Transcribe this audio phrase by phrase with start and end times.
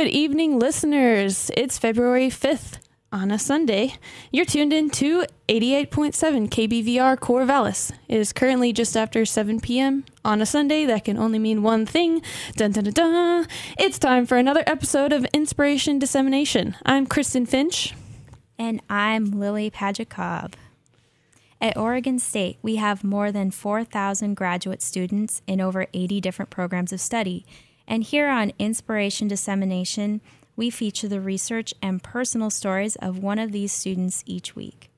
[0.00, 1.50] Good evening, listeners.
[1.58, 2.78] It's February 5th
[3.12, 3.96] on a Sunday.
[4.32, 7.92] You're tuned in to 88.7 KBVR Corvallis.
[8.08, 10.06] It is currently just after 7 p.m.
[10.24, 10.86] on a Sunday.
[10.86, 12.22] That can only mean one thing.
[12.56, 13.46] Dun dun dun dun.
[13.78, 16.76] It's time for another episode of Inspiration Dissemination.
[16.86, 17.92] I'm Kristen Finch.
[18.58, 20.54] And I'm Lily Pajakov.
[21.60, 26.90] At Oregon State, we have more than 4,000 graduate students in over 80 different programs
[26.90, 27.44] of study.
[27.90, 30.20] And here on Inspiration Dissemination,
[30.54, 34.92] we feature the research and personal stories of one of these students each week.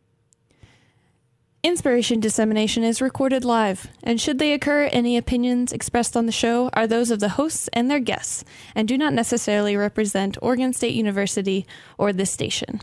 [1.64, 6.68] Inspiration dissemination is recorded live, and should they occur, any opinions expressed on the show
[6.72, 10.94] are those of the hosts and their guests, and do not necessarily represent Oregon State
[10.94, 11.64] University
[11.98, 12.80] or this station.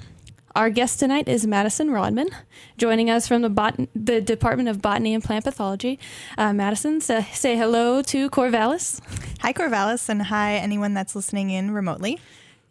[0.55, 2.29] Our guest tonight is Madison Rodman,
[2.77, 5.99] joining us from the, bot- the Department of Botany and Plant Pathology.
[6.37, 9.01] Uh, Madison, say, say hello to Corvallis.
[9.41, 12.17] Hi, Corvallis, and hi, anyone that's listening in remotely.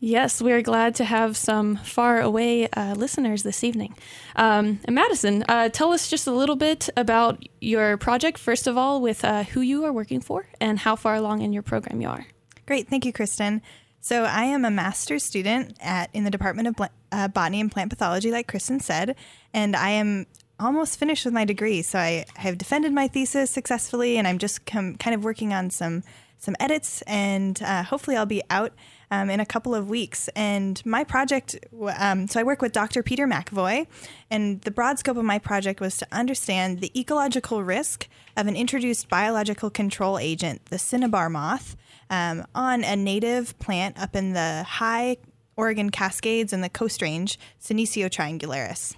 [0.00, 3.96] Yes, we are glad to have some far away uh, listeners this evening.
[4.36, 8.78] Um, and Madison, uh, tell us just a little bit about your project, first of
[8.78, 12.00] all, with uh, who you are working for and how far along in your program
[12.00, 12.24] you are.
[12.64, 13.60] Great, thank you, Kristen.
[14.00, 17.90] So, I am a master's student at in the Department of uh, Botany and Plant
[17.90, 19.16] Pathology, like Kristen said,
[19.52, 20.26] and I am
[20.60, 21.82] almost finished with my degree.
[21.82, 25.70] So, I have defended my thesis successfully, and I'm just com- kind of working on
[25.70, 26.04] some
[26.38, 28.72] some edits, and uh, hopefully, I'll be out
[29.10, 30.28] um, in a couple of weeks.
[30.36, 31.58] And my project,
[31.96, 33.02] um, so I work with Dr.
[33.02, 33.86] Peter McEvoy,
[34.30, 38.56] and the broad scope of my project was to understand the ecological risk of an
[38.56, 41.76] introduced biological control agent, the cinnabar moth,
[42.10, 45.16] um, on a native plant up in the high
[45.56, 48.94] Oregon Cascades and the Coast Range, Senecio triangularis.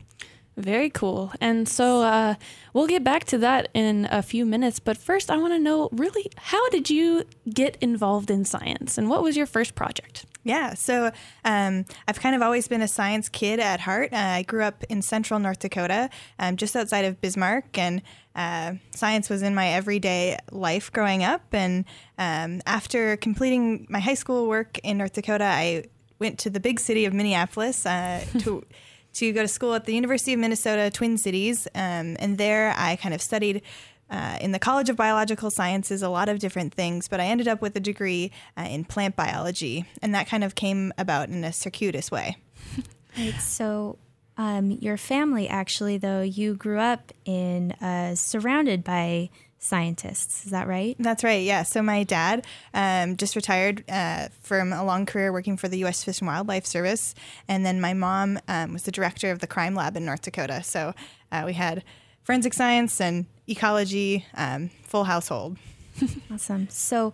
[0.60, 1.32] Very cool.
[1.40, 2.34] And so uh,
[2.74, 4.78] we'll get back to that in a few minutes.
[4.78, 9.08] But first, I want to know really how did you get involved in science and
[9.08, 10.26] what was your first project?
[10.42, 11.12] Yeah, so
[11.44, 14.12] um, I've kind of always been a science kid at heart.
[14.12, 18.00] Uh, I grew up in central North Dakota, um, just outside of Bismarck, and
[18.34, 21.42] uh, science was in my everyday life growing up.
[21.52, 21.84] And
[22.16, 25.84] um, after completing my high school work in North Dakota, I
[26.18, 28.64] went to the big city of Minneapolis uh, to
[29.14, 31.66] to go to school at the University of Minnesota Twin Cities.
[31.74, 33.62] Um, and there I kind of studied
[34.10, 37.48] uh, in the College of Biological Sciences a lot of different things, but I ended
[37.48, 39.84] up with a degree uh, in plant biology.
[40.02, 42.36] And that kind of came about in a circuitous way.
[43.18, 43.34] right.
[43.40, 43.98] So,
[44.36, 49.28] um, your family actually, though, you grew up in uh, surrounded by
[49.60, 50.46] scientists.
[50.46, 50.96] Is that right?
[50.98, 51.44] That's right.
[51.44, 51.62] Yeah.
[51.62, 56.02] So my dad um, just retired uh, from a long career working for the U.S.
[56.02, 57.14] Fish and Wildlife Service,
[57.46, 60.62] and then my mom um, was the director of the crime lab in North Dakota.
[60.62, 60.94] So
[61.30, 61.84] uh, we had
[62.24, 65.58] forensic science and ecology, um, full household.
[66.32, 66.68] awesome.
[66.70, 67.12] So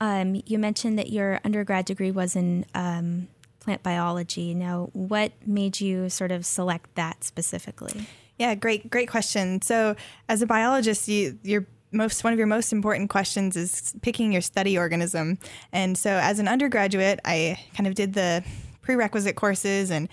[0.00, 3.28] um, you mentioned that your undergrad degree was in um,
[3.60, 4.54] plant biology.
[4.54, 8.06] Now, what made you sort of select that specifically?
[8.38, 9.62] Yeah, great, great question.
[9.62, 9.94] So,
[10.28, 14.42] as a biologist, you, you're most one of your most important questions is picking your
[14.42, 15.38] study organism.
[15.72, 18.44] And so as an undergraduate, I kind of did the
[18.82, 20.08] prerequisite courses and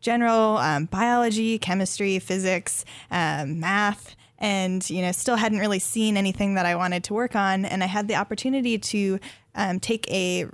[0.00, 6.54] general um, biology, chemistry, physics, um, math, and you know still hadn't really seen anything
[6.54, 7.64] that I wanted to work on.
[7.64, 9.18] And I had the opportunity to
[9.54, 10.46] um, take a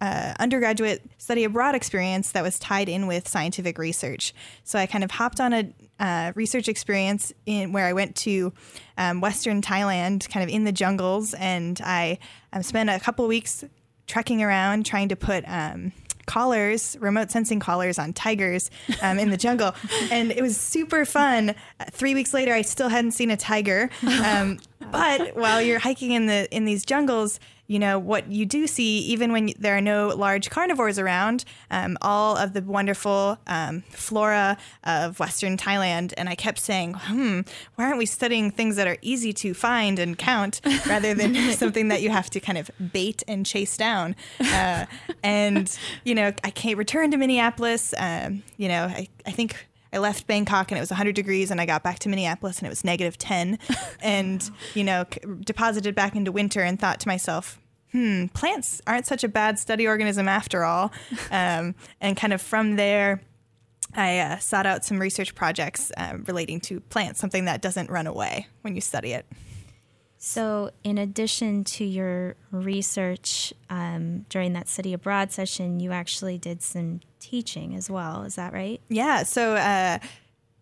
[0.00, 4.34] uh, undergraduate study abroad experience that was tied in with scientific research.
[4.64, 8.52] So I kind of hopped on a uh, research experience in where I went to
[8.98, 12.18] um, Western Thailand, kind of in the jungles, and I
[12.52, 13.64] um, spent a couple weeks
[14.06, 15.44] trekking around trying to put.
[15.46, 15.92] Um,
[16.26, 18.70] collars, remote sensing collars on tigers
[19.02, 19.74] um, in the jungle.
[20.10, 21.50] And it was super fun.
[21.50, 23.90] Uh, three weeks later, I still hadn't seen a tiger.
[24.24, 24.58] Um,
[24.90, 28.98] but while you're hiking in the in these jungles, you know, what you do see,
[28.98, 34.58] even when there are no large carnivores around, um, all of the wonderful um, flora
[34.84, 36.12] of Western Thailand.
[36.18, 37.40] And I kept saying, hmm,
[37.76, 41.88] why aren't we studying things that are easy to find and count rather than something
[41.88, 44.14] that you have to kind of bait and chase down?
[44.40, 44.84] Uh,
[45.22, 47.94] and, you know, I can't return to Minneapolis.
[47.96, 49.66] Um, you know, I, I think.
[49.94, 52.66] I left Bangkok and it was 100 degrees, and I got back to Minneapolis and
[52.66, 53.58] it was negative 10.
[54.02, 55.04] and, you know,
[55.44, 57.60] deposited back into winter and thought to myself,
[57.92, 60.92] hmm, plants aren't such a bad study organism after all.
[61.30, 63.20] Um, and kind of from there,
[63.94, 68.06] I uh, sought out some research projects uh, relating to plants, something that doesn't run
[68.06, 69.26] away when you study it.
[70.26, 76.62] So, in addition to your research um, during that study abroad session, you actually did
[76.62, 78.22] some teaching as well.
[78.22, 78.80] Is that right?
[78.88, 79.24] Yeah.
[79.24, 79.98] So, uh,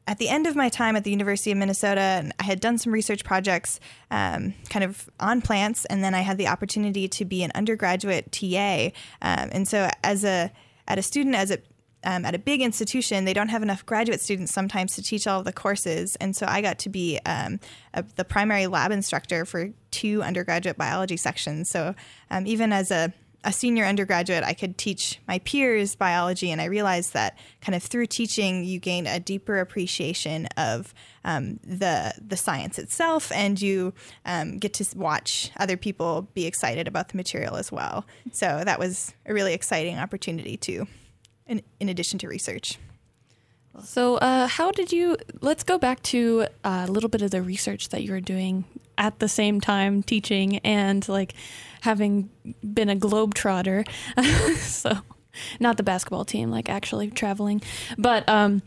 [0.08, 2.92] at the end of my time at the University of Minnesota, I had done some
[2.92, 3.78] research projects
[4.10, 8.32] um, kind of on plants, and then I had the opportunity to be an undergraduate
[8.32, 8.86] TA.
[9.22, 10.50] Um, and so, as a
[10.88, 11.58] at a student, as a
[12.04, 15.38] um, at a big institution, they don't have enough graduate students sometimes to teach all
[15.38, 16.16] of the courses.
[16.16, 17.60] And so I got to be um,
[17.94, 21.70] a, the primary lab instructor for two undergraduate biology sections.
[21.70, 21.94] So
[22.30, 23.12] um, even as a,
[23.44, 26.50] a senior undergraduate, I could teach my peers biology.
[26.50, 30.94] And I realized that kind of through teaching, you gain a deeper appreciation of
[31.24, 33.94] um, the, the science itself, and you
[34.24, 38.06] um, get to watch other people be excited about the material as well.
[38.32, 40.86] So that was a really exciting opportunity too
[41.52, 42.78] in, in addition to research.
[43.84, 45.16] So, uh, how did you?
[45.40, 48.64] Let's go back to uh, a little bit of the research that you were doing
[48.98, 51.32] at the same time teaching and like
[51.80, 52.28] having
[52.62, 53.88] been a globetrotter.
[54.58, 54.98] so,
[55.58, 57.62] not the basketball team, like actually traveling.
[57.96, 58.62] But um,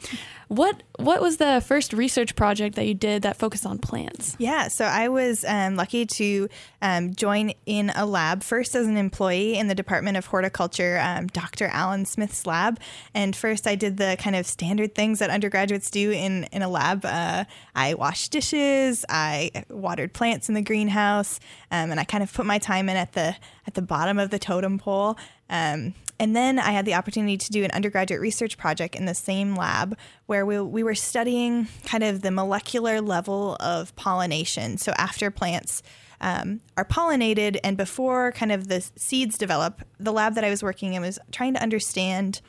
[0.48, 4.36] what what was the first research project that you did that focused on plants?
[4.40, 6.48] Yeah, so I was um, lucky to
[6.82, 11.28] um, join in a lab first as an employee in the Department of Horticulture, um,
[11.28, 11.68] Dr.
[11.68, 12.80] Alan Smith's lab.
[13.14, 16.70] And first, I did the kind of standard things that undergraduates do in in a
[16.70, 17.06] lab.
[17.06, 17.46] Uh,
[17.76, 21.40] I washed dishes, I watered plants in the greenhouse,
[21.72, 23.36] um, and I kind of put my time in at the
[23.68, 25.18] at the bottom of the totem pole.
[25.50, 29.16] Um, and then I had the opportunity to do an undergraduate research project in the
[29.16, 34.78] same lab where we, we were studying kind of the molecular level of pollination.
[34.78, 35.84] So after plants
[36.22, 40.64] um, are pollinated and before kind of the seeds develop, the lab that I was
[40.64, 42.42] working in was trying to understand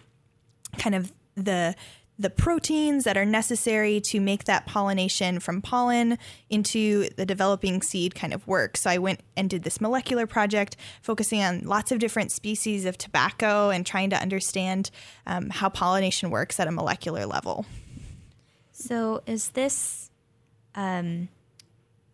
[0.78, 1.74] kind of the
[2.18, 6.18] the proteins that are necessary to make that pollination from pollen
[6.48, 8.76] into the developing seed kind of work.
[8.76, 12.96] So I went and did this molecular project focusing on lots of different species of
[12.96, 14.90] tobacco and trying to understand
[15.26, 17.66] um, how pollination works at a molecular level.
[18.76, 20.10] So is this
[20.74, 21.28] um,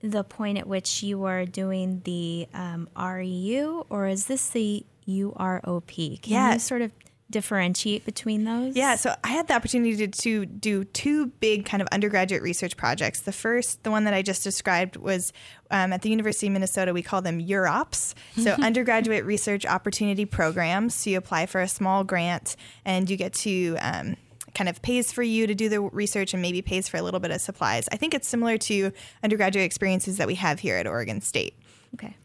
[0.00, 6.22] the point at which you are doing the um, REU, or is this the UROP?
[6.22, 6.52] Can yeah.
[6.52, 6.92] you sort of
[7.30, 8.76] differentiate between those?
[8.76, 12.76] Yeah, so I had the opportunity to, to, do two big kind of undergraduate research
[12.76, 13.20] projects.
[13.20, 15.32] The first, the one that I just described, was
[15.72, 16.92] um, at the University of Minnesota.
[16.92, 20.94] We call them UROPS, so undergraduate research opportunity programs.
[20.94, 22.54] So you apply for a small grant
[22.84, 24.16] and you get to um,
[24.54, 27.20] kind of pays for you to do the research and maybe pays for a little
[27.20, 27.88] bit of supplies.
[27.92, 31.58] I think it's similar to undergraduate experiences that we have here at Oregon State.
[31.94, 32.16] Okay.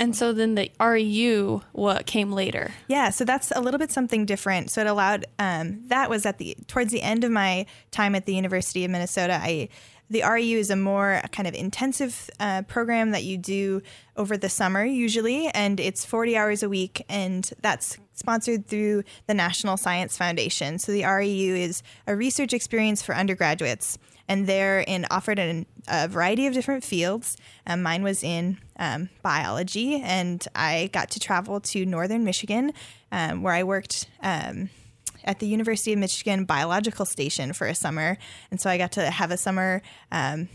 [0.00, 2.72] And so then the REU what came later.
[2.86, 4.70] Yeah, so that's a little bit something different.
[4.70, 8.26] So it allowed um, that was at the towards the end of my time at
[8.26, 9.40] the University of Minnesota.
[9.42, 9.68] I
[10.10, 13.82] the REU is a more kind of intensive uh, program that you do
[14.16, 19.34] over the summer usually, and it's 40 hours a week, and that's sponsored through the
[19.34, 20.78] National Science Foundation.
[20.78, 23.98] So the REU is a research experience for undergraduates
[24.28, 27.36] and they're in offered in a variety of different fields.
[27.66, 32.72] Um, mine was in um, biology, and I got to travel to northern Michigan,
[33.10, 34.68] um, where I worked um,
[35.24, 38.18] at the University of Michigan Biological Station for a summer,
[38.50, 39.82] and so I got to have a summer.
[40.12, 40.48] Um,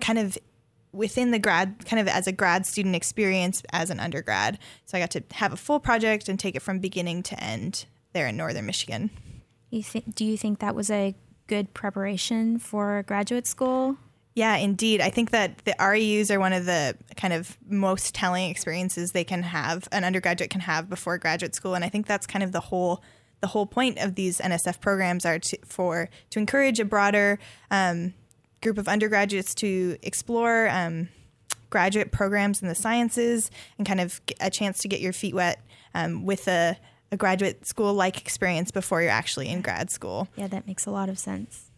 [0.00, 0.36] kind of
[0.98, 5.00] within the grad kind of as a grad student experience as an undergrad so i
[5.00, 8.36] got to have a full project and take it from beginning to end there in
[8.36, 9.10] northern michigan
[9.70, 11.14] you th- do you think that was a
[11.48, 13.96] good preparation for graduate school?
[14.34, 15.00] Yeah, indeed.
[15.00, 19.24] I think that the REUs are one of the kind of most telling experiences they
[19.24, 22.52] can have, an undergraduate can have before graduate school, and I think that's kind of
[22.52, 23.02] the whole
[23.40, 27.38] the whole point of these NSF programs are to, for to encourage a broader
[27.70, 28.12] um,
[28.62, 31.08] group of undergraduates to explore um,
[31.70, 35.60] graduate programs in the sciences and kind of a chance to get your feet wet
[35.94, 36.76] um, with a
[37.10, 40.28] a graduate school like experience before you're actually in grad school.
[40.36, 41.70] Yeah, that makes a lot of sense.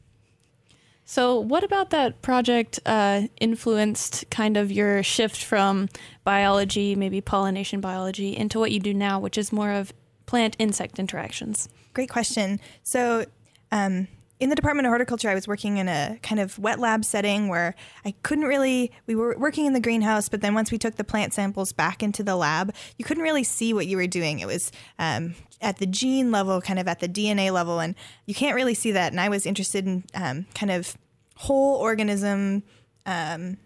[1.04, 5.88] So, what about that project uh, influenced kind of your shift from
[6.22, 9.92] biology, maybe pollination biology, into what you do now, which is more of
[10.26, 11.68] plant insect interactions?
[11.94, 12.60] Great question.
[12.84, 13.24] So,
[13.72, 14.06] um,
[14.40, 17.48] in the Department of Horticulture, I was working in a kind of wet lab setting
[17.48, 17.74] where
[18.06, 21.04] I couldn't really, we were working in the greenhouse, but then once we took the
[21.04, 24.40] plant samples back into the lab, you couldn't really see what you were doing.
[24.40, 27.94] It was um, at the gene level, kind of at the DNA level, and
[28.24, 29.12] you can't really see that.
[29.12, 30.96] And I was interested in um, kind of
[31.36, 32.62] whole organism.
[33.06, 33.58] Um,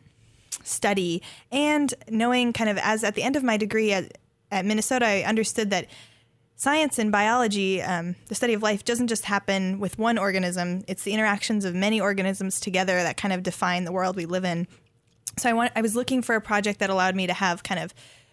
[0.63, 1.21] study
[1.53, 4.17] and knowing kind of as at the end of my degree at,
[4.51, 5.87] at Minnesota, I understood that
[6.57, 10.85] science and biology, um, the study of life, doesn't just happen with one organism.
[10.89, 14.45] It's the interactions of many organisms together that kind of define the world we live
[14.45, 14.67] in.
[15.39, 17.81] So I want I was looking for a project that allowed me to have kind
[17.81, 17.93] of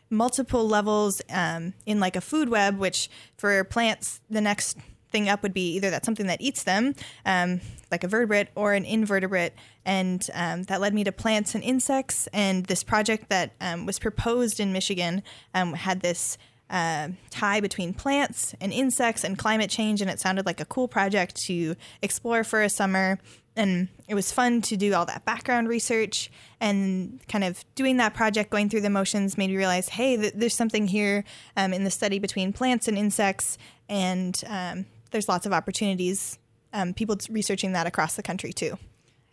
[0.09, 4.77] multiple levels um, in like a food web, which for plants, the next
[5.11, 6.93] thing up would be either that something that eats them,
[7.25, 7.59] um,
[7.91, 9.53] like a vertebrate, or an invertebrate.
[9.85, 12.27] And um, that led me to plants and insects.
[12.33, 15.23] And this project that um, was proposed in Michigan
[15.53, 16.37] um, had this
[16.71, 20.01] uh, tie between plants and insects and climate change.
[20.01, 23.19] And it sounded like a cool project to explore for a summer.
[23.57, 28.13] And it was fun to do all that background research and kind of doing that
[28.13, 31.25] project, going through the motions, made me realize, hey, th- there's something here
[31.57, 33.57] um, in the study between plants and insects.
[33.89, 36.39] And um, there's lots of opportunities,
[36.71, 38.77] um, people researching that across the country too.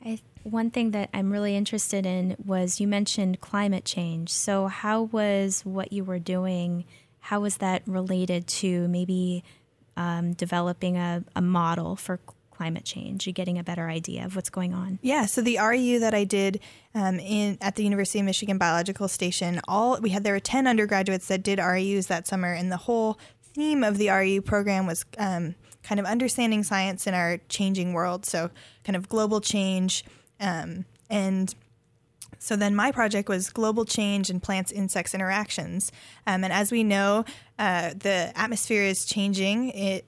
[0.05, 4.31] I, one thing that I'm really interested in was you mentioned climate change.
[4.31, 6.85] So, how was what you were doing?
[7.29, 9.45] How was that related to maybe
[9.99, 12.21] um, developing a, a model for
[12.51, 13.27] climate change?
[13.27, 14.99] You getting a better idea of what's going on?
[15.03, 15.27] Yeah.
[15.27, 16.59] So the REU that I did
[16.95, 20.67] um, in at the University of Michigan Biological Station, all we had there were ten
[20.67, 25.05] undergraduates that did REUs that summer, and the whole theme of the REU program was
[25.19, 28.25] um, kind of understanding science in our changing world.
[28.25, 28.49] So
[28.85, 30.03] kind of global change
[30.41, 31.55] um, and
[32.39, 35.91] so then my project was global change and plants insects interactions.
[36.27, 37.25] Um, and as we know,
[37.59, 39.71] uh, the atmosphere is changing.
[39.71, 40.05] It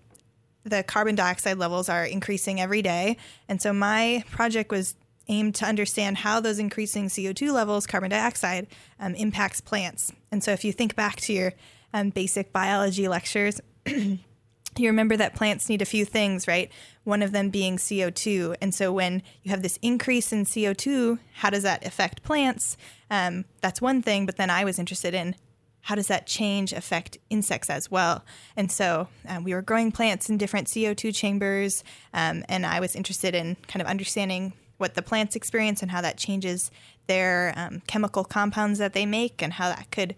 [0.64, 3.16] the carbon dioxide levels are increasing every day.
[3.48, 4.94] And so my project was
[5.28, 8.66] aimed to understand how those increasing CO2 levels, carbon dioxide,
[8.98, 10.12] um, impacts plants.
[10.30, 11.54] And so if you think back to your
[11.94, 13.60] um, basic biology lectures,
[14.80, 16.70] you remember that plants need a few things, right?
[17.04, 18.56] One of them being CO2.
[18.60, 22.76] And so when you have this increase in CO2, how does that affect plants?
[23.10, 24.26] Um, that's one thing.
[24.26, 25.36] But then I was interested in
[25.82, 28.24] how does that change affect insects as well?
[28.56, 31.82] And so um, we were growing plants in different CO2 chambers,
[32.12, 36.00] um, and I was interested in kind of understanding what the plants experience and how
[36.00, 36.70] that changes
[37.06, 40.14] their um, chemical compounds that they make and how that could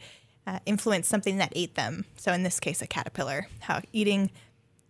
[0.47, 2.05] uh, influence something that ate them.
[2.17, 4.31] So in this case, a caterpillar, how eating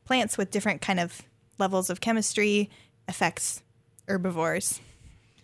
[0.04, 1.23] plants with different kind of
[1.59, 2.71] levels of chemistry
[3.09, 3.62] affects
[4.09, 4.80] herbivores.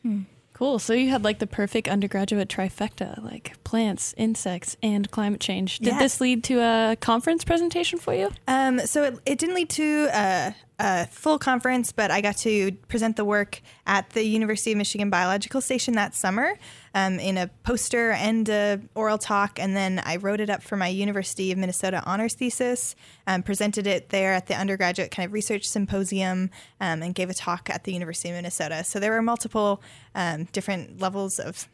[0.02, 0.22] Hmm.
[0.58, 0.80] Cool.
[0.80, 5.78] So you had like the perfect undergraduate trifecta, like plants, insects, and climate change.
[5.78, 5.98] Did yeah.
[6.00, 8.30] this lead to a conference presentation for you?
[8.48, 12.73] Um, so it, it, didn't lead to a, a, full conference, but I got to
[12.88, 16.58] present the work at the University of Michigan Biological Station that summer
[16.94, 20.76] um, in a poster and a oral talk, and then I wrote it up for
[20.76, 22.94] my University of Minnesota honors thesis,
[23.26, 27.35] um, presented it there at the undergraduate kind of research symposium, um, and gave a
[27.35, 28.85] talk at the University of Minnesota.
[28.85, 29.82] So there were multiple
[30.14, 31.68] um, different levels of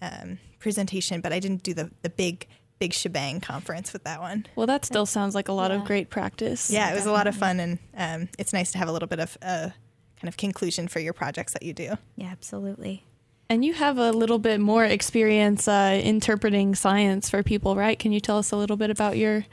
[0.00, 2.46] um, presentation, but I didn't do the the big
[2.78, 4.46] big shebang conference with that one.
[4.54, 5.78] Well, that still sounds like a lot yeah.
[5.78, 6.70] of great practice.
[6.70, 9.08] Yeah, it was a lot of fun, and um, it's nice to have a little
[9.08, 9.72] bit of a
[10.20, 11.94] kind of conclusion for your projects that you do.
[12.16, 13.04] Yeah, absolutely.
[13.50, 17.98] And you have a little bit more experience uh, interpreting science for people, right?
[17.98, 19.46] Can you tell us a little bit about your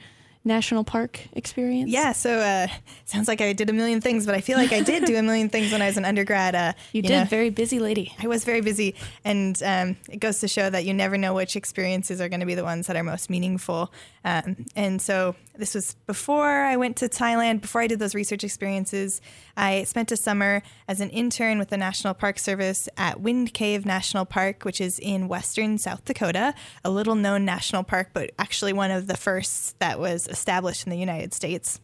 [0.45, 1.89] national park experience?
[1.89, 2.67] Yeah, so uh,
[3.05, 5.23] sounds like I did a million things, but I feel like I did do a
[5.23, 6.55] million things when I was an undergrad.
[6.55, 8.13] Uh, you, you, did, know, very busy lady.
[8.21, 11.55] I was very busy, and um, it goes to show that you never know which
[11.55, 13.91] experiences are going to be the ones that are most meaningful.
[14.23, 18.43] Um, and so this was before I went to Thailand, before I did those research
[18.43, 19.21] experiences.
[19.57, 23.85] I spent a summer as an intern with the National Park Service at Wind Cave
[23.85, 28.73] National Park, which is in western South Dakota, a little known national park, but actually
[28.73, 31.79] one of the first that was established in the United States.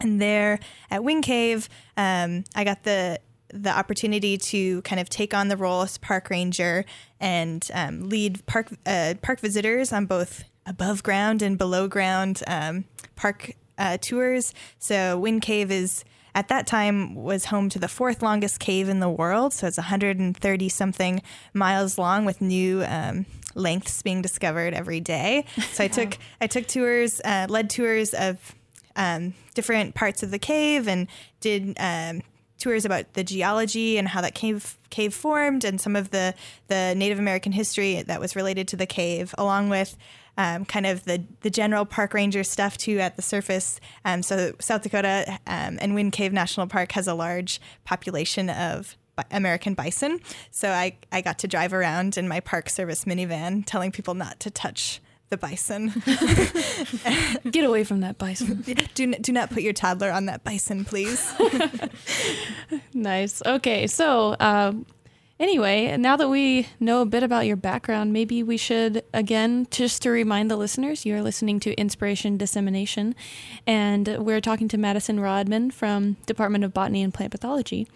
[0.00, 3.18] And there at Wind Cave, um, I got the
[3.50, 6.84] the opportunity to kind of take on the role as park ranger
[7.18, 12.84] and um, lead park uh, park visitors on both above ground and below ground um,
[13.16, 14.52] park uh, tours.
[14.78, 16.04] So Wind Cave is
[16.34, 19.52] at that time was home to the fourth longest cave in the world.
[19.52, 21.22] So it's 130 something
[21.54, 23.24] miles long with new um,
[23.54, 25.44] lengths being discovered every day.
[25.72, 28.54] So I took I took tours, uh, led tours of
[28.96, 31.06] um, different parts of the cave and
[31.40, 32.22] did um,
[32.58, 36.34] tours about the geology and how that cave cave formed and some of the
[36.66, 39.96] the Native American history that was related to the cave, along with
[40.36, 43.80] um, kind of the, the general park ranger stuff too at the surface.
[44.04, 48.96] Um, so South Dakota um, and Wind Cave National Park has a large population of
[49.30, 50.20] American bison.
[50.50, 54.40] So I, I got to drive around in my Park Service minivan telling people not
[54.40, 55.88] to touch the bison.
[57.50, 58.62] Get away from that bison.
[58.94, 61.32] do, do not put your toddler on that bison, please.
[62.94, 63.42] nice.
[63.44, 64.86] Okay, so um,
[65.40, 70.02] Anyway, now that we know a bit about your background, maybe we should, again, just
[70.02, 73.14] to remind the listeners, you're listening to Inspiration Dissemination,
[73.64, 77.86] and we're talking to Madison Rodman from Department of Botany and Plant Pathology.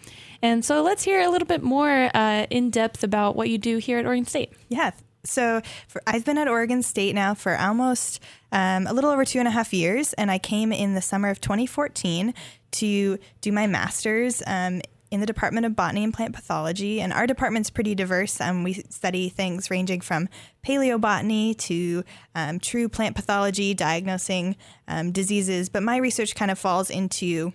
[0.43, 3.77] And so let's hear a little bit more uh, in depth about what you do
[3.77, 4.51] here at Oregon State.
[4.67, 4.91] Yeah.
[5.23, 8.19] So for, I've been at Oregon State now for almost
[8.51, 11.29] um, a little over two and a half years, and I came in the summer
[11.29, 12.33] of 2014
[12.71, 14.81] to do my master's um,
[15.11, 16.99] in the Department of Botany and Plant Pathology.
[16.99, 18.41] And our department's pretty diverse.
[18.41, 20.27] Um, we study things ranging from
[20.67, 22.03] paleobotany to
[22.35, 24.57] um, true plant pathology, diagnosing
[24.89, 25.69] um, diseases.
[25.69, 27.53] But my research kind of falls into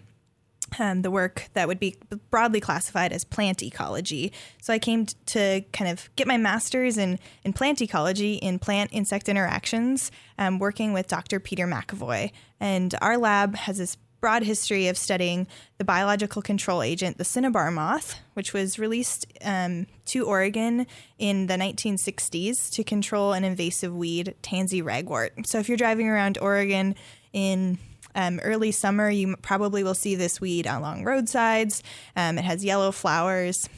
[0.78, 1.96] um, the work that would be
[2.30, 4.32] broadly classified as plant ecology.
[4.60, 8.90] So I came to kind of get my master's in, in plant ecology in plant
[8.92, 11.40] insect interactions, um, working with Dr.
[11.40, 12.30] Peter McEvoy.
[12.60, 15.46] And our lab has this broad history of studying
[15.78, 20.86] the biological control agent, the cinnabar moth, which was released um, to Oregon
[21.18, 25.46] in the 1960s to control an invasive weed, tansy ragwort.
[25.46, 26.94] So if you're driving around Oregon
[27.32, 27.78] in
[28.18, 31.84] um, early summer, you probably will see this weed along roadsides.
[32.16, 33.68] Um, it has yellow flowers.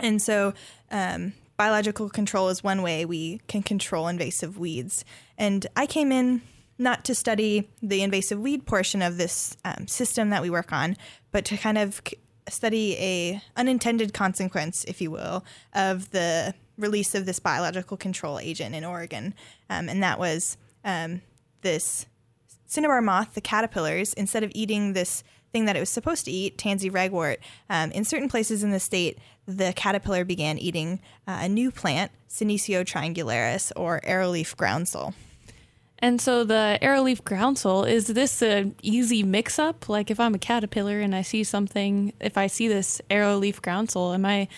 [0.00, 0.52] And so,
[0.90, 5.04] um, biological control is one way we can control invasive weeds.
[5.38, 6.42] And I came in
[6.76, 10.96] not to study the invasive weed portion of this um, system that we work on,
[11.30, 12.02] but to kind of
[12.48, 18.74] study a unintended consequence, if you will, of the release of this biological control agent
[18.74, 19.34] in Oregon,
[19.70, 21.22] um, and that was um,
[21.60, 22.06] this
[22.72, 26.56] cinnabar moth, the caterpillars, instead of eating this thing that it was supposed to eat,
[26.56, 27.36] tansy ragwort,
[27.68, 30.98] um, in certain places in the state, the caterpillar began eating
[31.28, 35.12] uh, a new plant, Senecio triangularis, or arrowleaf groundsel.
[35.98, 39.90] And so the arrowleaf groundsel, is this an easy mix up?
[39.90, 44.14] Like if I'm a caterpillar and I see something, if I see this arrowleaf groundsel,
[44.14, 44.48] am I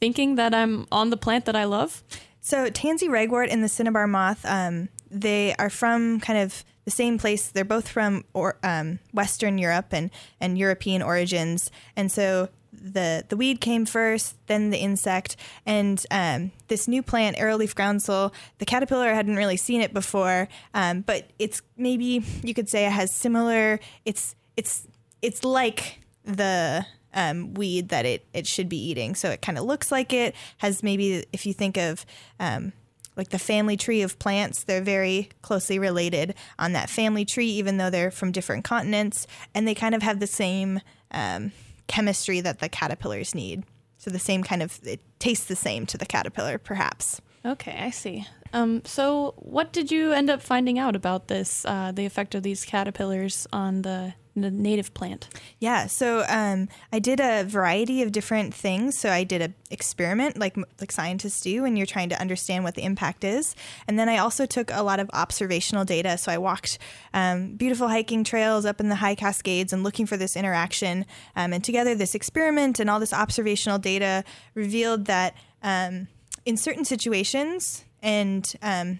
[0.00, 2.02] thinking that I'm on the plant that I love?
[2.40, 7.18] So tansy ragwort and the cinnabar moth, um, they are from kind of the same
[7.18, 7.48] place.
[7.48, 11.70] They're both from or, um, Western Europe and, and European origins.
[11.96, 17.36] And so the the weed came first, then the insect, and um, this new plant,
[17.36, 18.32] arrowleaf groundsel.
[18.58, 22.92] The caterpillar hadn't really seen it before, um, but it's maybe you could say it
[22.92, 23.80] has similar.
[24.04, 24.86] It's it's
[25.20, 29.14] it's like the um, weed that it it should be eating.
[29.14, 32.06] So it kind of looks like it has maybe if you think of
[32.38, 32.72] um,
[33.16, 37.76] like the family tree of plants, they're very closely related on that family tree, even
[37.76, 41.52] though they're from different continents, and they kind of have the same um,
[41.86, 43.64] chemistry that the caterpillars need.
[43.98, 47.20] So the same kind of it tastes the same to the caterpillar, perhaps.
[47.44, 48.26] Okay, I see.
[48.52, 52.42] Um, so, what did you end up finding out about this, uh, the effect of
[52.42, 55.28] these caterpillars on the the native plant?
[55.58, 58.98] Yeah, so um, I did a variety of different things.
[58.98, 62.74] So I did an experiment, like like scientists do, when you're trying to understand what
[62.74, 63.54] the impact is.
[63.86, 66.18] And then I also took a lot of observational data.
[66.18, 66.78] So I walked
[67.14, 71.06] um, beautiful hiking trails up in the high Cascades and looking for this interaction.
[71.36, 74.24] Um, and together, this experiment and all this observational data
[74.54, 76.08] revealed that um,
[76.44, 78.98] in certain situations and um,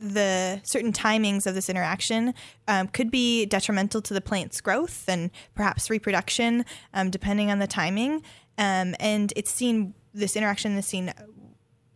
[0.00, 2.34] the certain timings of this interaction
[2.66, 7.66] um, could be detrimental to the plant's growth and perhaps reproduction, um, depending on the
[7.66, 8.22] timing.
[8.56, 11.12] Um, and it's seen this interaction is seen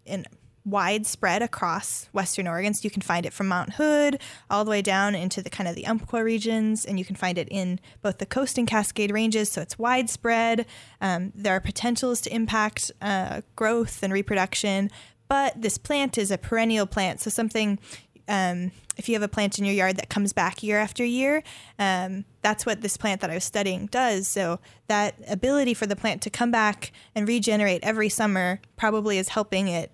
[0.04, 0.26] in
[0.66, 2.72] widespread across Western Oregon.
[2.72, 5.68] So you can find it from Mount Hood all the way down into the kind
[5.68, 9.10] of the Umpqua regions, and you can find it in both the Coast and Cascade
[9.10, 9.50] ranges.
[9.50, 10.66] So it's widespread.
[11.00, 14.90] Um, there are potentials to impact uh, growth and reproduction,
[15.28, 17.78] but this plant is a perennial plant, so something.
[18.26, 21.42] Um, if you have a plant in your yard that comes back year after year,
[21.78, 24.28] um, that's what this plant that I was studying does.
[24.28, 29.30] So that ability for the plant to come back and regenerate every summer probably is
[29.30, 29.90] helping it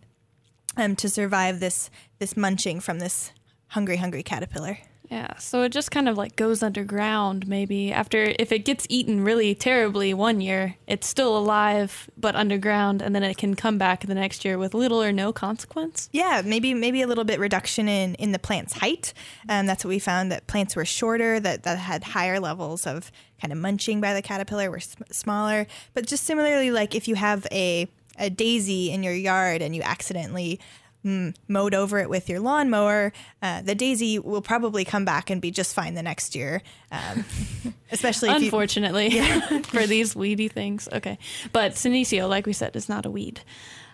[0.77, 3.33] um, to survive this this munching from this
[3.69, 4.79] hungry, hungry caterpillar.
[5.11, 7.93] Yeah, so it just kind of like goes underground maybe.
[7.93, 13.13] After if it gets eaten really terribly one year, it's still alive but underground and
[13.13, 16.09] then it can come back the next year with little or no consequence.
[16.13, 19.13] Yeah, maybe maybe a little bit reduction in in the plant's height.
[19.49, 23.11] Um, that's what we found that plants were shorter that that had higher levels of
[23.41, 27.17] kind of munching by the caterpillar were sm- smaller, but just similarly like if you
[27.17, 30.61] have a a daisy in your yard and you accidentally
[31.05, 35.41] mm, mowed over it with your lawnmower, uh, the daisy will probably come back and
[35.41, 36.63] be just fine the next year.
[36.91, 37.25] Um,
[37.93, 39.61] especially unfortunately you, yeah.
[39.63, 40.89] for these weedy things.
[40.93, 41.19] Okay,
[41.53, 43.41] but senecio, like we said, is not a weed.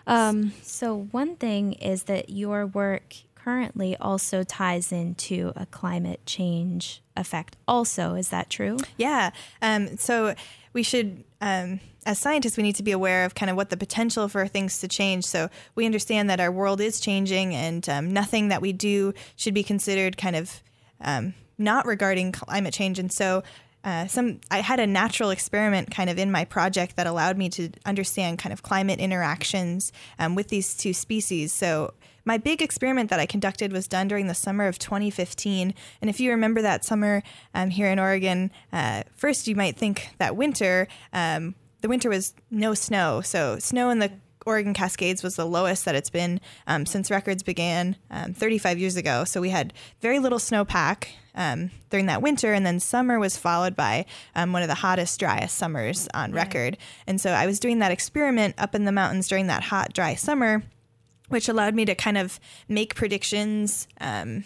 [0.05, 3.15] Um, so one thing is that your work
[3.47, 7.55] currently also ties into a climate change effect.
[7.67, 8.77] Also, is that true?
[8.97, 9.31] Yeah.
[9.61, 10.35] Um, so
[10.73, 13.77] we should, um, as scientists, we need to be aware of kind of what the
[13.77, 15.25] potential for things to change.
[15.25, 19.53] So we understand that our world is changing, and um, nothing that we do should
[19.53, 20.61] be considered kind of
[21.01, 22.99] um, not regarding climate change.
[22.99, 23.43] And so
[23.83, 27.49] uh, some I had a natural experiment kind of in my project that allowed me
[27.49, 31.53] to understand kind of climate interactions um, with these two species.
[31.53, 31.93] So
[32.27, 35.73] my big experiment that I conducted was done during the summer of 2015.
[36.01, 37.23] And if you remember that summer
[37.55, 42.33] um, here in Oregon, uh, first you might think that winter, um, the winter was
[42.51, 43.21] no snow.
[43.21, 44.11] So snow in the
[44.45, 48.97] Oregon Cascades was the lowest that it's been um, since records began um, 35 years
[48.97, 49.23] ago.
[49.23, 53.75] So we had very little snowpack um, during that winter, and then summer was followed
[53.75, 56.77] by um, one of the hottest, driest summers on record.
[57.05, 60.15] And so I was doing that experiment up in the mountains during that hot, dry
[60.15, 60.63] summer,
[61.29, 64.43] which allowed me to kind of make predictions um,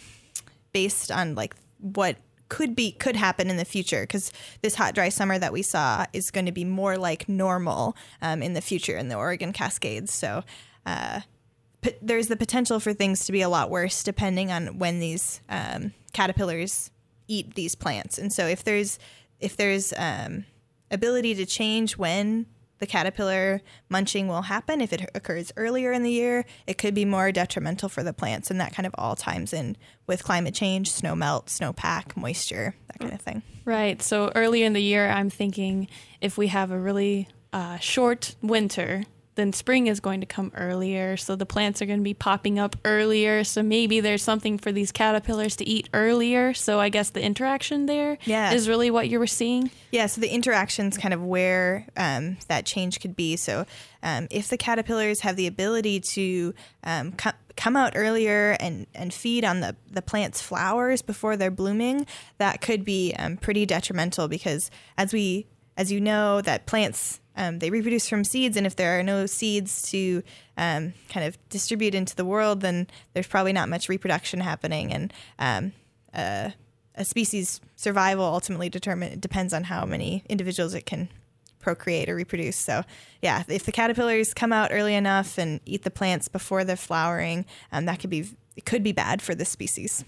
[0.72, 2.16] based on like what
[2.48, 6.04] could be could happen in the future because this hot dry summer that we saw
[6.12, 10.12] is going to be more like normal um, in the future in the Oregon Cascades.
[10.12, 10.44] So
[10.84, 11.20] uh,
[11.80, 15.40] p- there's the potential for things to be a lot worse depending on when these
[15.48, 16.90] um, caterpillars
[17.26, 18.18] eat these plants.
[18.18, 18.98] And so if there's
[19.40, 20.44] if there's um,
[20.90, 22.44] ability to change when
[22.82, 24.80] the caterpillar munching will happen.
[24.80, 28.50] If it occurs earlier in the year, it could be more detrimental for the plants,
[28.50, 29.76] and that kind of all times in
[30.08, 33.42] with climate change, snow melt, snowpack, moisture, that kind of thing.
[33.64, 34.02] Right.
[34.02, 35.86] So earlier in the year, I'm thinking
[36.20, 41.16] if we have a really uh, short winter, then spring is going to come earlier.
[41.16, 43.44] So the plants are going to be popping up earlier.
[43.44, 46.52] So maybe there's something for these caterpillars to eat earlier.
[46.52, 48.52] So I guess the interaction there Yeah.
[48.52, 49.70] is really what you were seeing.
[49.90, 53.36] Yeah, so the interactions kind of where um, that change could be.
[53.36, 53.64] So
[54.02, 59.14] um, if the caterpillars have the ability to um, co- come out earlier and, and
[59.14, 64.28] feed on the, the plant's flowers before they're blooming, that could be um, pretty detrimental
[64.28, 68.76] because as we as you know that plants um, they reproduce from seeds and if
[68.76, 70.22] there are no seeds to
[70.56, 75.12] um, kind of distribute into the world then there's probably not much reproduction happening and
[75.38, 75.72] um,
[76.14, 76.50] uh,
[76.94, 81.08] a species survival ultimately determine depends on how many individuals it can
[81.62, 82.56] procreate or reproduce.
[82.56, 82.82] So,
[83.22, 87.46] yeah, if the caterpillars come out early enough and eat the plants before they're flowering,
[87.70, 90.04] um, that could be it could be bad for the species.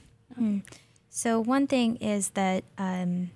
[1.08, 3.30] So, one thing is that um,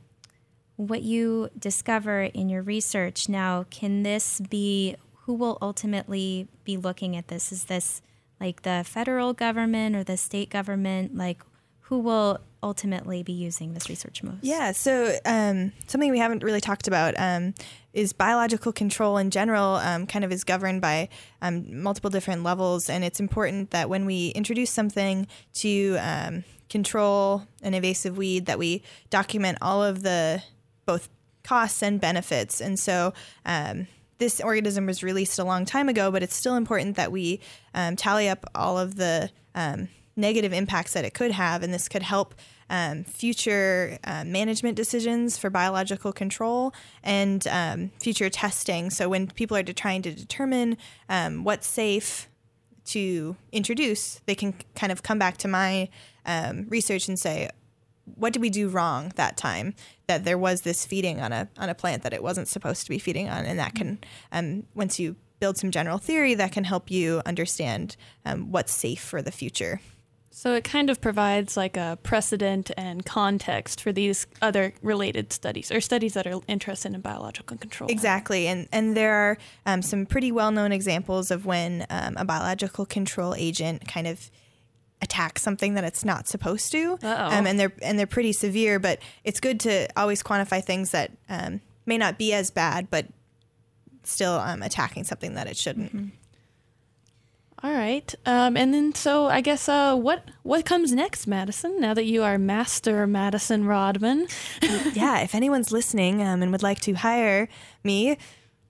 [0.78, 7.16] what you discover in your research now, can this be who will ultimately be looking
[7.16, 7.50] at this?
[7.50, 8.00] Is this
[8.40, 11.16] like the federal government or the state government?
[11.16, 11.42] Like,
[11.80, 14.44] who will ultimately be using this research most?
[14.44, 17.54] Yeah, so um, something we haven't really talked about um,
[17.92, 21.08] is biological control in general, um, kind of is governed by
[21.42, 22.88] um, multiple different levels.
[22.88, 28.60] And it's important that when we introduce something to um, control an invasive weed, that
[28.60, 30.40] we document all of the
[30.88, 31.11] both
[31.44, 32.61] costs and benefits.
[32.61, 33.12] And so,
[33.44, 33.87] um,
[34.18, 37.40] this organism was released a long time ago, but it's still important that we
[37.74, 41.88] um, tally up all of the um, negative impacts that it could have, and this
[41.88, 42.35] could help
[42.68, 46.74] um, future uh, management decisions for biological control
[47.05, 48.90] and um, future testing.
[48.90, 50.77] So when people are trying to determine
[51.09, 52.29] um, what's safe
[52.87, 55.88] to introduce, they can kind of come back to my
[56.68, 57.48] research and say,
[58.16, 59.74] what did we do wrong that time
[60.06, 62.90] that there was this feeding on a on a plant that it wasn't supposed to
[62.90, 63.44] be feeding on?
[63.44, 63.98] And that can
[64.32, 69.00] um, once you build some general theory that can help you understand um, what's safe
[69.00, 69.80] for the future.
[70.30, 75.72] So it kind of provides like a precedent and context for these other related studies
[75.72, 77.90] or studies that are interested in biological control.
[77.90, 78.46] exactly.
[78.46, 82.86] And and there are um, some pretty well known examples of when um, a biological
[82.86, 84.30] control agent kind of
[85.00, 88.98] attacks something that it's not supposed to um, and they're and they're pretty severe but
[89.24, 93.06] it's good to always quantify things that um, may not be as bad but
[94.02, 96.12] still um, attacking something that it shouldn't
[97.61, 98.14] All right.
[98.24, 101.80] Um, and then so I guess uh, what what comes next, Madison?
[101.80, 104.28] Now that you are Master Madison Rodman,
[104.92, 107.48] yeah, if anyone's listening um, and would like to hire
[107.82, 108.16] me,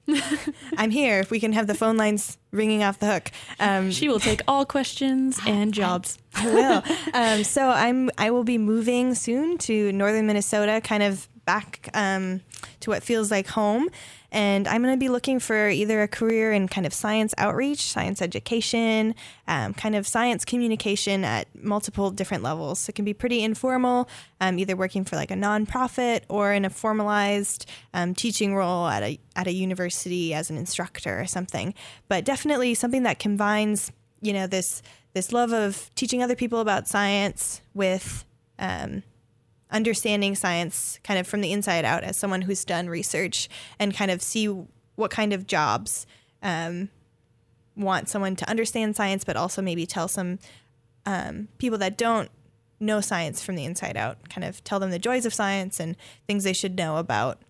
[0.77, 1.21] I'm here.
[1.21, 4.41] If we can have the phone lines ringing off the hook, um, she will take
[4.49, 6.19] all questions and jobs.
[6.35, 6.83] I will.
[7.15, 12.43] Um, so I'm I will be moving soon to northern Minnesota, kind of back um,
[12.81, 13.89] to what feels like home.
[14.31, 17.81] And I'm going to be looking for either a career in kind of science outreach,
[17.91, 19.15] science education,
[19.47, 22.81] um, kind of science communication at multiple different levels.
[22.81, 24.11] So it can be pretty informal,
[24.43, 29.03] um, either working for like a nonprofit or in a formalized um, teaching role at
[29.03, 31.73] a at a university as an instructor or something.
[32.09, 34.83] But definitely something that combines, you know, this
[35.15, 38.27] this love of teaching other people about science with
[38.59, 39.03] um,
[39.71, 44.11] understanding science kind of from the inside out as someone who's done research and kind
[44.11, 44.47] of see
[44.97, 46.07] what kind of jobs
[46.43, 46.89] um,
[47.77, 50.39] want someone to understand science, but also maybe tell some
[51.07, 52.31] um, people that don't
[52.81, 55.97] know science from the inside out, kind of tell them the joys of science and
[56.27, 57.41] things they should know about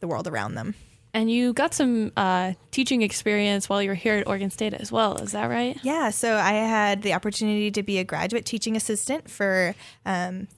[0.00, 0.74] the world around them.
[1.12, 4.90] And you got some uh, teaching experience while you were here at Oregon State as
[4.90, 5.16] well.
[5.18, 5.78] Is that right?
[5.84, 6.10] Yeah.
[6.10, 10.48] So I had the opportunity to be a graduate teaching assistant for um,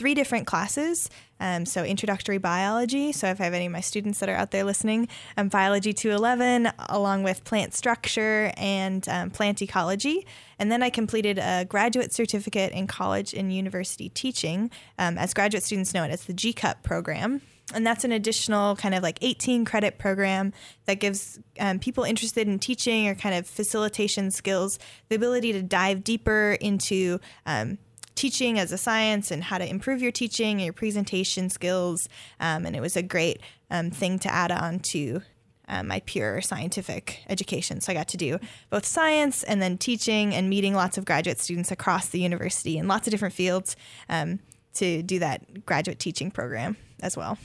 [0.00, 1.10] three different classes.
[1.40, 3.12] Um, so introductory biology.
[3.12, 5.92] So if I have any of my students that are out there listening, um, biology
[5.92, 10.26] 211, along with plant structure and um, plant ecology.
[10.58, 14.70] And then I completed a graduate certificate in college and university teaching.
[14.98, 17.42] Um, as graduate students know it as the GCUP program.
[17.74, 20.54] And that's an additional kind of like 18 credit program
[20.86, 24.78] that gives um, people interested in teaching or kind of facilitation skills
[25.10, 27.76] the ability to dive deeper into um,
[28.20, 32.06] teaching as a science and how to improve your teaching and your presentation skills.
[32.38, 35.22] Um, and it was a great um, thing to add on to
[35.68, 37.80] um, my pure scientific education.
[37.80, 41.40] So I got to do both science and then teaching and meeting lots of graduate
[41.40, 43.74] students across the university in lots of different fields
[44.10, 44.40] um,
[44.74, 47.38] to do that graduate teaching program as well.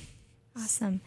[0.57, 0.99] Awesome.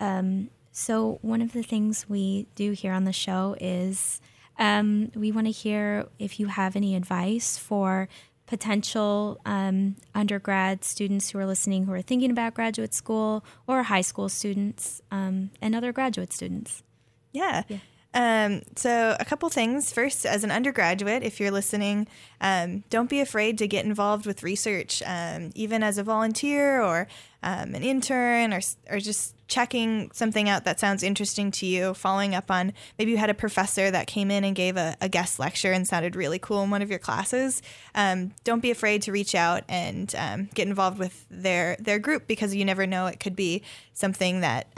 [0.00, 4.20] Um, so, one of the things we do here on the show is
[4.58, 8.08] um, we want to hear if you have any advice for
[8.52, 14.02] potential um, undergrad students who are listening who are thinking about graduate school or high
[14.02, 16.82] school students um, and other graduate students.
[17.32, 17.62] Yeah.
[17.66, 17.78] yeah.
[18.12, 19.90] Um, so, a couple things.
[19.90, 22.06] First, as an undergraduate, if you're listening,
[22.42, 27.08] um, don't be afraid to get involved with research, um, even as a volunteer or
[27.42, 28.60] um, an intern or,
[28.90, 33.18] or just checking something out that sounds interesting to you, following up on maybe you
[33.18, 36.38] had a professor that came in and gave a, a guest lecture and sounded really
[36.38, 37.60] cool in one of your classes.
[37.94, 42.26] Um, don't be afraid to reach out and um, get involved with their, their group
[42.26, 43.62] because you never know, it could be
[43.92, 44.68] something that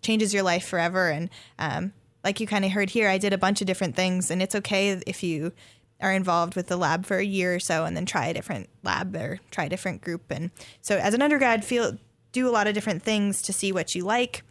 [0.00, 1.10] changes your life forever.
[1.10, 1.92] And um,
[2.24, 4.54] like you kind of heard here, I did a bunch of different things, and it's
[4.54, 5.52] okay if you
[6.00, 8.70] are involved with the lab for a year or so and then try a different
[8.84, 10.30] lab or try a different group.
[10.30, 11.98] And so, as an undergrad, feel
[12.32, 14.42] do a lot of different things to see what you like.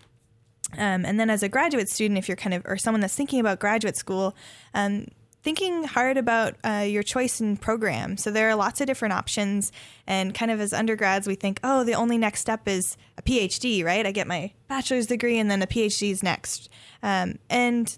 [0.74, 3.40] Um, and then, as a graduate student, if you're kind of or someone that's thinking
[3.40, 4.36] about graduate school,
[4.74, 5.08] um,
[5.48, 8.18] thinking hard about uh, your choice in program.
[8.18, 9.72] So there are lots of different options.
[10.06, 13.82] And kind of as undergrads, we think, oh, the only next step is a PhD,
[13.82, 14.06] right?
[14.06, 16.68] I get my bachelor's degree and then a PhD is next.
[17.02, 17.98] Um, and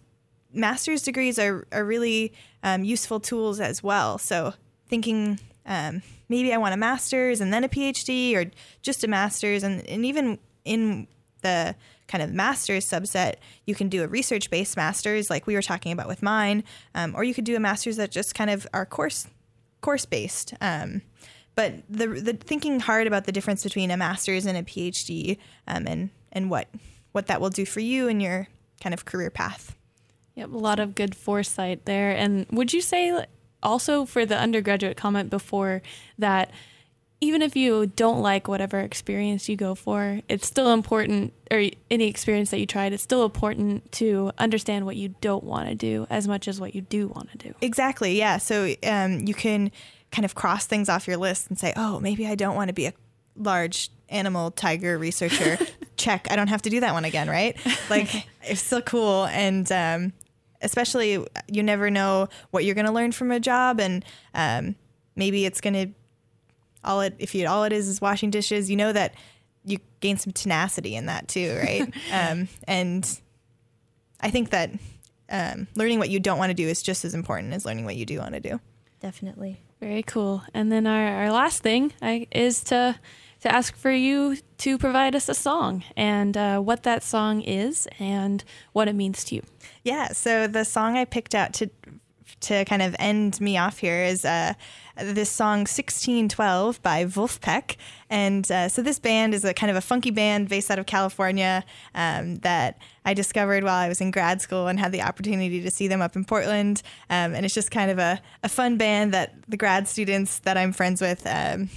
[0.54, 4.20] master's degrees are, are really um, useful tools as well.
[4.20, 4.54] So
[4.88, 8.51] thinking um, maybe I want a master's and then a PhD or
[8.82, 9.63] just a master's.
[9.63, 11.08] And, and even in
[11.41, 11.75] the
[12.08, 15.91] kind of master's subset, you can do a research based master's, like we were talking
[15.91, 16.63] about with mine,
[16.95, 19.27] um, or you could do a master's that just kind of are course
[19.82, 20.53] course based.
[20.60, 21.03] Um,
[21.55, 25.86] but the the thinking hard about the difference between a master's and a PhD, um,
[25.88, 26.67] and and what
[27.12, 28.47] what that will do for you and your
[28.82, 29.75] kind of career path.
[30.36, 32.12] Yep, a lot of good foresight there.
[32.12, 33.25] And would you say
[33.62, 35.82] also for the undergraduate comment before
[36.17, 36.52] that
[37.22, 42.08] even if you don't like whatever experience you go for, it's still important, or any
[42.08, 46.08] experience that you tried, it's still important to understand what you don't want to do
[46.10, 47.54] as much as what you do want to do.
[47.62, 48.17] Exactly.
[48.17, 48.38] Yeah.
[48.38, 49.72] So um, you can
[50.12, 52.74] kind of cross things off your list and say, oh, maybe I don't want to
[52.74, 52.93] be a
[53.36, 55.58] large animal tiger researcher.
[55.98, 56.28] Check.
[56.32, 57.58] I don't have to do that one again, right?
[57.89, 58.10] Like,
[58.43, 59.26] it's still cool.
[59.26, 60.13] And, um,
[60.62, 64.76] especially you never know what you're going to learn from a job and um,
[65.15, 65.88] maybe it's going to
[66.84, 69.13] all it if you all it is is washing dishes, you know that
[69.65, 71.93] you gain some tenacity in that too, right?
[72.13, 73.19] um, and
[74.22, 74.72] I think that
[75.30, 77.95] um, learning what you don't want to do is just as important as learning what
[77.95, 78.60] you do want to do.
[79.00, 79.62] Definitely.
[79.80, 80.43] Very cool.
[80.54, 83.00] And then our, our last thing I, is to
[83.41, 87.88] to ask for you to provide us a song and uh, what that song is
[87.97, 89.43] and what it means to you.
[89.84, 90.10] Yeah.
[90.10, 91.69] So the song I picked out to
[92.41, 94.54] to kind of end me off here is uh,
[94.95, 97.75] this song 1612 by Vulfpeck.
[98.10, 100.86] And uh, so this band is a kind of a funky band based out of
[100.86, 101.63] California
[101.95, 105.71] um, that I discovered while I was in grad school and had the opportunity to
[105.71, 106.82] see them up in Portland.
[107.10, 110.58] Um, and it's just kind of a, a fun band that the grad students that
[110.58, 111.69] I'm friends with, um,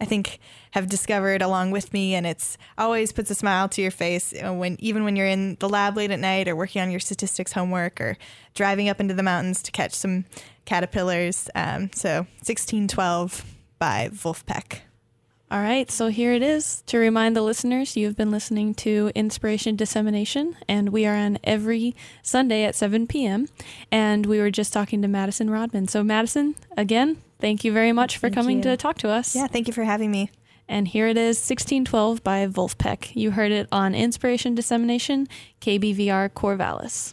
[0.00, 0.40] I think,
[0.72, 2.14] have discovered along with me.
[2.14, 5.68] And it's always puts a smile to your face when even when you're in the
[5.68, 8.16] lab late at night or working on your statistics homework or
[8.54, 10.24] driving up into the mountains to catch some
[10.64, 11.48] caterpillars.
[11.54, 13.44] Um, so 1612
[13.78, 14.80] by Vulfpeck.
[15.50, 16.82] All right, so here it is.
[16.86, 21.94] To remind the listeners, you've been listening to Inspiration Dissemination, and we are on every
[22.22, 23.48] Sunday at 7 p.m.
[23.92, 25.86] And we were just talking to Madison Rodman.
[25.86, 28.62] So, Madison, again, thank you very much for Thank coming you.
[28.62, 29.36] to talk to us.
[29.36, 30.30] Yeah, thank you for having me.
[30.66, 33.14] And here it is 1612 by Vulfpeck.
[33.14, 35.28] You heard it on Inspiration Dissemination,
[35.60, 37.12] KBVR Corvallis.